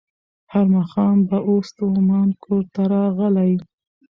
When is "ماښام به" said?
0.75-1.37